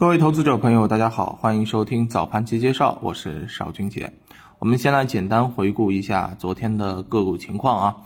[0.00, 4.10] 各位投资者朋友，大家好，欢迎收听早盘期介绍，我是邵军杰。
[4.58, 7.96] 我们先来简单回顾一下昨天的个股情况啊。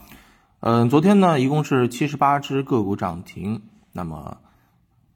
[0.59, 3.63] 嗯，昨天呢，一共是七十八只个股涨停，
[3.93, 4.39] 那么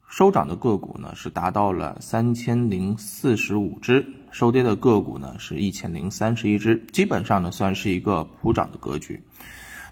[0.07, 9.21] 收涨的个股呢是达到了三千零四十五只，收跌的个股呢是一千零三十一只，基本上呢算是一个普涨的格局。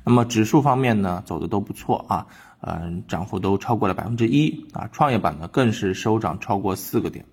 [0.07, 2.27] 那么指数方面呢，走的都不错啊。
[2.61, 4.89] 嗯，涨幅都超过了百分之一啊！
[4.93, 7.25] 创业板呢更是收涨超过四个点。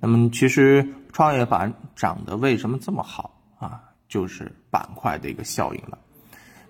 [0.00, 3.82] 那么其实创业板涨得为什么这么好啊？
[4.08, 5.98] 就是板块的一个效应了。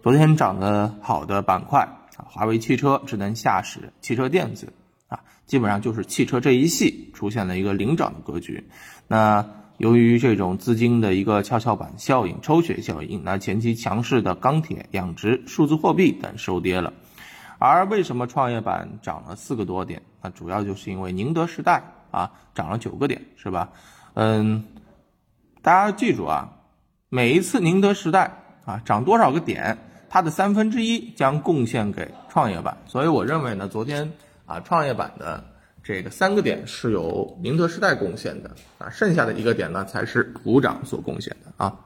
[0.03, 4.73] 昨天涨得好的板块啊，华为汽车、智能驾驶、汽车电子
[5.07, 8.67] 啊，基本上就是汽车这一系出现了一个领涨的格局。
[9.07, 9.47] 那
[9.79, 16.93] 由于这种资金的一个跷跷板效应、抽血效应，那前期强势的钢铁、养殖、数字货币等收跌了。
[17.59, 20.03] 而为什么创业板涨了四个多点？
[20.21, 23.71] 那主要就是因为宁德时代啊涨了九个点，是吧？
[24.15, 24.65] 嗯，
[25.63, 26.49] 大家记住啊，
[27.09, 28.31] 每一次宁德时代
[28.65, 32.77] 啊涨多少个点，它的三分之一将贡献给创业板。
[32.87, 34.13] 所以我认为呢，昨天
[34.45, 35.45] 啊创业板的
[35.85, 41.81] 这个三个点是由宁德时代贡献的啊，剩下的一个点呢才是普涨所贡献的啊。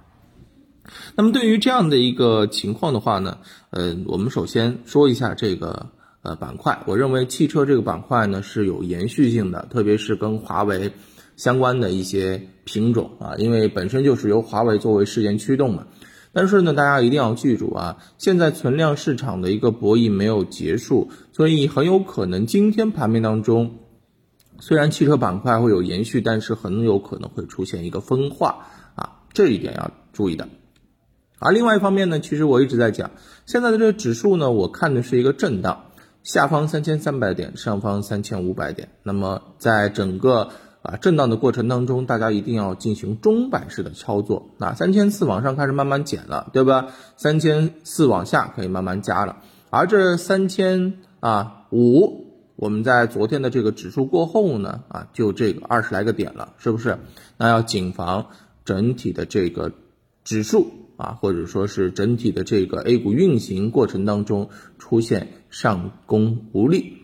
[1.17, 3.39] 那么对于这样的一个情况的话呢，
[3.71, 5.89] 呃，我们首先说一下这个
[6.23, 6.79] 呃板块。
[6.87, 10.93] 我认为汽车这个板块呢是有延续性的，特别是跟华为
[11.37, 15.87] 相关的一些品种啊，因为本身就是由华为作为事件驱动嘛。
[16.33, 23.79] 但是呢，大家一定要记住啊，现在存量市场的一个博弈没有结束，所以很有可能今天盘面当中，
[24.61, 30.49] 虽然汽车板块会有延续，但是很有可能会出现一个分化啊，这一点要注意的。
[31.39, 33.11] 而另外一方面呢，其实我一直在讲，
[33.45, 35.85] 现在的这个指数呢，我看的是一个震荡，
[36.23, 38.89] 下方三千三百点，上方三千五百点。
[39.03, 40.49] 那么在整个
[40.81, 44.49] 啊震荡的过程当中，大家一定要进行钟摆式的操作。
[44.59, 46.87] 那三千四往上开始慢慢减了，对吧？
[47.17, 49.37] 三千四往下可以慢慢加了。
[49.69, 52.26] 而这三千啊五，
[52.57, 56.99] 我们在昨天的这个指数过后呢，啊就这个二十来个点了，是不是？
[57.39, 58.27] 那要谨防
[58.65, 59.73] 整体的这个
[60.25, 60.67] 指数。
[60.97, 67.03] 啊，或者说是整体的这个 A 股运行过程当中出现上攻无力，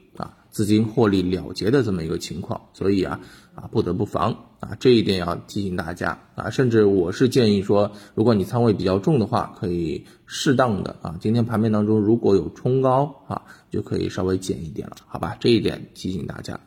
[0.53, 3.19] 资金获利了结的这么一个情况，所以啊
[3.57, 15.37] 啊不得不防啊，这一点要提醒大家啊，甚至我是建议说，如果你仓位比较重的话，可以适当的啊，今天盘面当中如果有冲高啊，就可以稍微减一点了，好吧？
[15.41, 16.61] 这一点提醒大家。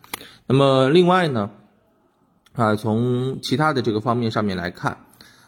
[0.47, 1.51] 那么另外呢，
[2.51, 4.97] 啊，从其他的这个方面上面来看。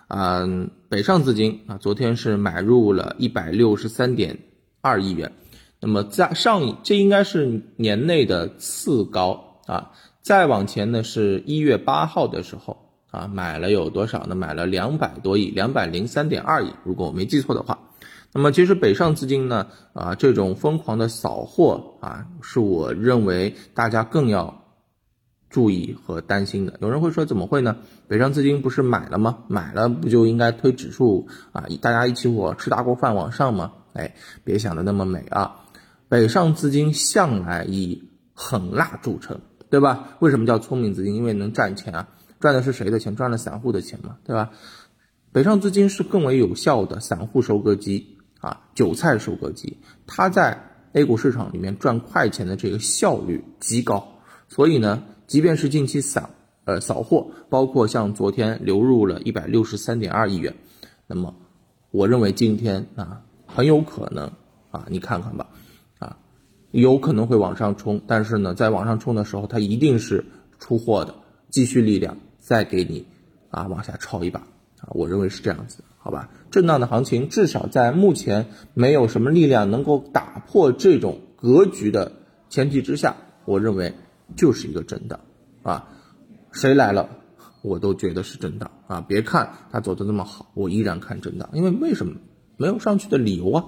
[0.07, 0.47] 啊，
[0.87, 4.39] 北上资金啊，昨天是买入了一百六十三点
[4.79, 5.33] 二亿元，
[5.79, 12.77] 那么在上这应该是年内的次高啊，再往前呢是一月八号的时候
[13.11, 14.35] 啊，买了有多少呢？
[14.35, 17.77] 买了两百多亿，两百零三点二亿，如果我没记错的话。
[18.33, 24.63] 那么其实北上资金呢啊，这种疯狂的扫货啊，是我认为大家更要。
[25.49, 27.77] 注意和担心的，有人会说怎么会呢？
[28.09, 29.37] 北上资金不是买了吗？
[29.47, 31.63] 买了不就应该推指数啊？
[31.81, 33.71] 大家一起伙吃大锅饭往上吗？
[33.93, 34.13] 哎，
[34.43, 35.55] 别想的那么美啊！
[36.09, 40.17] 北上资金向来以狠辣著称，对吧？
[40.19, 41.15] 为什么叫聪明资金？
[41.15, 42.09] 因为能赚钱啊！
[42.39, 43.15] 赚的是谁的钱？
[43.15, 44.51] 赚了散户的钱嘛，对吧？
[45.31, 50.61] 北上资金是更为有效的散户收割机啊，韭菜收割机，它在
[50.93, 54.07] A 股市场里面赚快钱的这个效率极高，
[54.47, 55.03] 所以呢。
[55.27, 56.29] 即便是近期扫
[56.63, 60.55] 呃扫货，包括像昨天流入了一百六十三点二亿元，
[61.05, 61.35] 那么
[61.91, 64.31] 我认为今天啊很有可能
[64.71, 65.49] 啊你看看吧
[66.71, 70.25] 有可能会往上冲，但是呢在往上冲的时候，它一定是
[70.59, 71.15] 出货的，
[71.49, 73.05] 积蓄力量再给你
[73.49, 74.39] 啊往下抄一把
[74.79, 76.29] 啊，我认为是这样子，好吧？
[76.51, 82.11] 震荡的行情至少在目前没有什么力量能够打破这种格局的
[82.49, 83.93] 前提之下，我认为。
[84.35, 85.21] 就是一个震荡，
[85.63, 85.87] 啊，
[86.51, 87.07] 谁来了，
[87.61, 88.99] 我都觉得是震荡啊！
[89.07, 92.17] 别看它走的那么好，我依然看震荡，因为为什么
[92.57, 93.63] 没有上去的理由啊？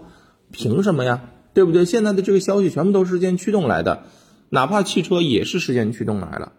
[0.51, 1.21] 凭什么呀？
[1.53, 1.85] 对不对？
[1.85, 4.03] 现在的这个消息全部都是事件驱动来的，
[4.49, 6.53] 哪怕汽车也是事件驱动来了，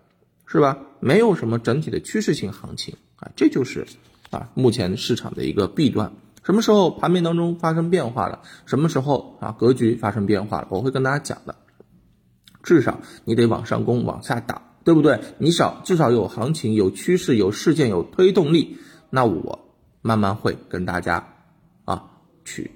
[0.47, 0.79] 是吧？
[1.01, 3.87] 没有什么整体的趋势性行情啊，这就是
[4.31, 6.13] 啊目前市场的一个弊端。
[6.43, 8.41] 什么时候盘面当中发生变化了？
[8.67, 10.69] 什么时候啊格局发生变化了？
[10.71, 11.55] 我会跟大家讲的。
[12.63, 15.21] 至少你得往上攻，往下打，对不对？
[15.39, 18.77] 你少至少有行情、有趋势、有事件、有推动力，
[19.09, 19.71] 那我
[20.03, 21.35] 慢慢会跟大家
[21.87, 22.11] 啊
[22.45, 22.71] 去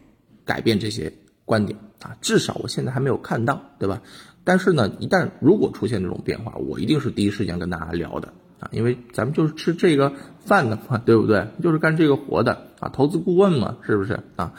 [0.46, 1.12] 改变这些
[1.44, 2.16] 观点啊。
[2.20, 4.00] 至少我现在还没有看到，对吧？
[4.44, 8.28] 但是呢，一旦如果出现这种变化，我一定是第一时间跟大家聊的
[8.60, 10.12] 啊，因为咱们就是吃这个
[10.44, 11.48] 饭的嘛，对不对？
[11.62, 14.52] 就是干这个活的啊，投资顾问嘛，是不是啊？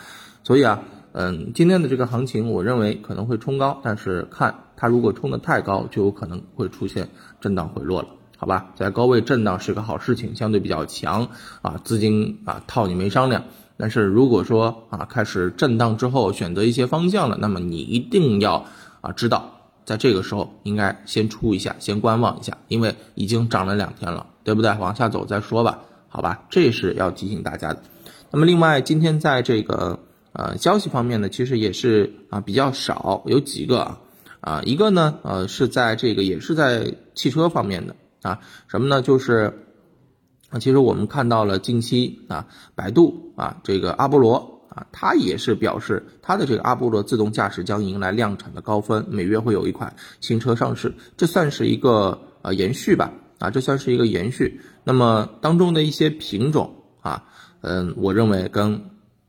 [0.43, 7.09] 所以啊，嗯，今天的这个行情，我认为可能会冲高，但是看它如果冲得太高，就有可能会出现
[7.39, 8.71] 震荡回落了，好吧？
[8.75, 11.29] 在高位震荡是个好事情，相对比较强
[11.61, 13.43] 啊，资金啊套你没商量。
[13.77, 18.65] 但是如果说啊开始震荡之后选择一些方向了，那么你一定要
[19.01, 19.51] 啊知道。
[19.85, 24.73] 在这个时候，应该先出一下，先观望一下，因为已经涨了两天了，对不对？
[24.79, 27.83] 往下走再说吧，好吧，这是要提醒大家的。
[28.31, 29.99] 那么，另外今天在这个
[30.31, 33.99] 呃消息方面呢，其实也是啊比较少，有几个啊
[34.41, 39.03] 啊一个呢呃是在这个也是在汽车方面的啊什么呢？
[39.03, 39.64] 就是
[40.59, 44.51] 其实我们看到了近期啊百度啊这个阿波罗。
[44.75, 53.13] 啊，它也是表示它的这个阿波罗自动驾驶将迎来量产的高峰，每月会有一款新车上市，这算是一个呃延续吧？
[53.39, 54.59] 啊，这算是一个延续。
[54.83, 57.23] 那么当中的一些品种啊，
[57.61, 58.81] 嗯，我认为跟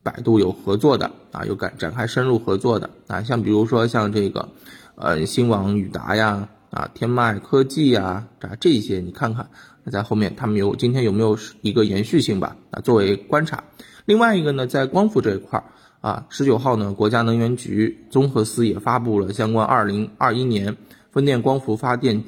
[0.02, 4.48] 百度有合作的啊，有展展开深入合作的啊，像比如说像这个
[4.96, 9.48] 呃新网宇达呀，啊天迈科技呀，啊这些你看看
[9.90, 12.56] 在后面他们有今天有没有一个延续性吧？
[12.70, 13.64] 啊，作为观察。
[14.04, 15.64] 另外一个呢，在光伏这一块儿
[16.00, 20.76] 啊，十九号呢，国家能源局综合司也发布了相关二零二一年
[21.10, 22.24] 风电光伏发电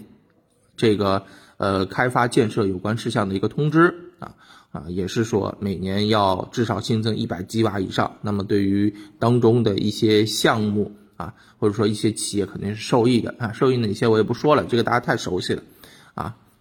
[0.76, 1.24] 这个
[1.56, 4.34] 呃开发建设有关事项的一个通知啊
[4.70, 8.16] 啊，也是说每年要至少新增一百吉瓦以上。
[8.22, 15.62] 那么对于当中的一些项目啊，或者说一些企业肯定是受益的啊，受益哪些我也不说了，这个大家太熟悉了。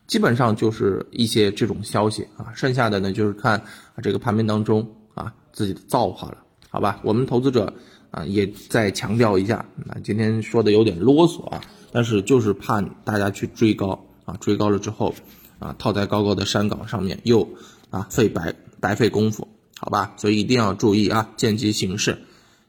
[0.07, 3.61] 基本上就是一些这种消息啊，剩下的呢就是看
[4.01, 4.87] 这个盘面当中。
[5.17, 6.37] 啊，自己的造化了，
[6.69, 6.99] 好吧？
[7.01, 7.73] 我们投资者
[8.11, 11.59] 啊，也再强调一下，那，今天说的有点啰嗦啊，
[11.91, 15.15] 但是就是怕大家去追高啊，追高了之后
[15.57, 17.49] 啊，套在高高的山岗上面又
[17.89, 19.47] 啊费白白费功夫，
[19.79, 20.13] 好吧？
[20.17, 22.19] 所以一定要注意啊，见机行事。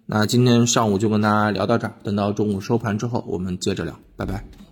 [0.07, 4.68] 那今天上午就跟大家聊到这儿，等到中午收盘之后，我们接着聊，拜拜。